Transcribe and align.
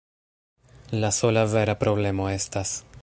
La 1.03 1.11
sola 1.17 1.43
vera 1.51 1.77
problemo 1.85 2.27
estas... 2.39 2.75